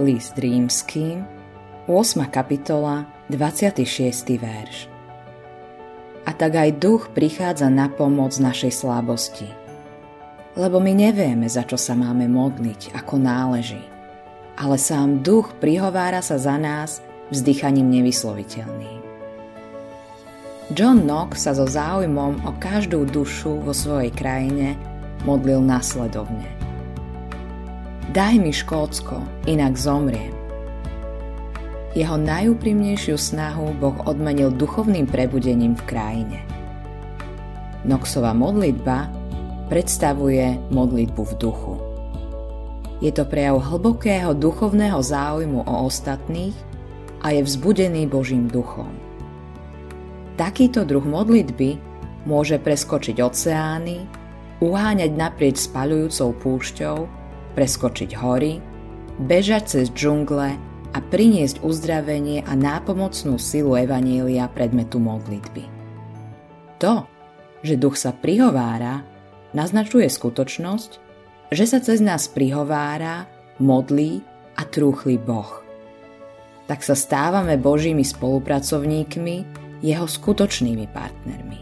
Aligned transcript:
List 0.00 0.40
rímským, 0.40 1.28
8. 1.84 2.24
kapitola, 2.32 3.04
26. 3.28 3.84
verš. 4.40 4.88
A 6.24 6.32
tak 6.32 6.56
aj 6.56 6.80
duch 6.80 7.12
prichádza 7.12 7.68
na 7.68 7.92
pomoc 7.92 8.32
našej 8.40 8.80
slabosti. 8.80 9.44
Lebo 10.56 10.80
my 10.80 10.96
nevieme, 10.96 11.44
za 11.52 11.68
čo 11.68 11.76
sa 11.76 11.92
máme 11.92 12.32
modliť, 12.32 12.96
ako 12.96 13.20
náleží. 13.20 13.84
Ale 14.56 14.80
sám 14.80 15.20
duch 15.20 15.52
prihovára 15.60 16.24
sa 16.24 16.40
za 16.40 16.56
nás 16.56 17.04
vzdychaním 17.28 18.00
nevysloviteľným. 18.00 19.04
John 20.72 21.04
Knox 21.04 21.44
sa 21.44 21.52
so 21.52 21.68
záujmom 21.68 22.48
o 22.48 22.56
každú 22.56 23.04
dušu 23.04 23.60
vo 23.68 23.76
svojej 23.76 24.16
krajine 24.16 24.80
modlil 25.28 25.60
následovne. 25.60 26.59
Daj 28.08 28.40
mi 28.40 28.48
Škótsko, 28.48 29.20
inak 29.44 29.76
zomriem. 29.76 30.32
Jeho 31.92 32.16
najúprimnejšiu 32.16 33.20
snahu 33.20 33.76
Boh 33.76 33.98
odmenil 34.08 34.48
duchovným 34.56 35.04
prebudením 35.04 35.76
v 35.76 35.82
krajine. 35.84 36.40
Noxova 37.84 38.32
modlitba 38.32 39.12
predstavuje 39.68 40.56
modlitbu 40.72 41.22
v 41.28 41.32
duchu. 41.36 41.74
Je 43.04 43.12
to 43.12 43.28
prejav 43.28 43.60
hlbokého 43.60 44.32
duchovného 44.32 45.00
záujmu 45.04 45.68
o 45.68 45.74
ostatných 45.84 46.56
a 47.20 47.36
je 47.36 47.44
vzbudený 47.44 48.08
Božím 48.08 48.48
duchom. 48.48 48.88
Takýto 50.40 50.88
druh 50.88 51.04
modlitby 51.04 51.76
môže 52.24 52.56
preskočiť 52.56 53.20
oceány, 53.20 54.08
uháňať 54.64 55.10
naprieč 55.12 55.68
spaľujúcou 55.68 56.32
púšťou, 56.40 57.19
preskočiť 57.60 58.16
hory, 58.16 58.56
bežať 59.20 59.76
cez 59.76 59.86
džungle 59.92 60.56
a 60.96 60.98
priniesť 61.12 61.60
uzdravenie 61.60 62.40
a 62.40 62.56
nápomocnú 62.56 63.36
silu 63.36 63.76
Evanielia 63.76 64.48
predmetu 64.48 64.96
modlitby. 64.96 65.68
To, 66.80 67.04
že 67.60 67.76
duch 67.76 68.00
sa 68.00 68.16
prihovára, 68.16 69.04
naznačuje 69.52 70.08
skutočnosť, 70.08 70.90
že 71.52 71.64
sa 71.68 71.84
cez 71.84 72.00
nás 72.00 72.32
prihovára, 72.32 73.28
modlí 73.60 74.24
a 74.56 74.64
trúchli 74.64 75.20
Boh. 75.20 75.60
Tak 76.64 76.80
sa 76.80 76.96
stávame 76.96 77.60
Božími 77.60 78.08
spolupracovníkmi 78.08 79.36
jeho 79.84 80.08
skutočnými 80.08 80.88
partnermi. 80.88 81.60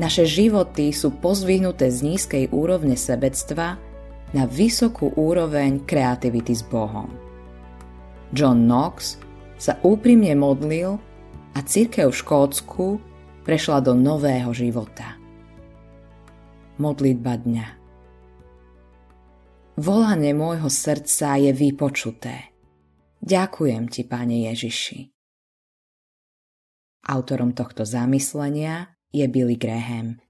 Naše 0.00 0.24
životy 0.24 0.96
sú 0.96 1.12
pozvihnuté 1.12 1.92
z 1.92 2.08
nízkej 2.08 2.56
úrovne 2.56 2.96
sebectva 2.96 3.76
na 4.34 4.48
vysokú 4.48 5.14
úroveň 5.14 5.86
kreativity 5.86 6.54
s 6.56 6.66
Bohom. 6.66 7.10
John 8.34 8.66
Knox 8.66 9.22
sa 9.56 9.78
úprimne 9.86 10.34
modlil 10.34 10.98
a 11.54 11.58
církev 11.62 12.10
v 12.10 12.18
Škótsku 12.18 12.86
prešla 13.46 13.78
do 13.80 13.94
nového 13.94 14.50
života. 14.50 15.14
Modlitba 16.76 17.38
dňa 17.40 17.66
Volanie 19.76 20.32
môjho 20.32 20.72
srdca 20.72 21.36
je 21.36 21.52
vypočuté. 21.52 22.56
Ďakujem 23.20 23.92
ti, 23.92 24.08
Pane 24.08 24.48
Ježiši. 24.48 25.12
Autorom 27.06 27.52
tohto 27.52 27.84
zamyslenia 27.84 28.96
je 29.12 29.24
Billy 29.28 29.54
Graham. 29.54 30.25